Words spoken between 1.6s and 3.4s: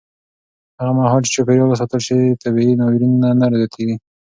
وساتل شي، طبیعي ناورینونه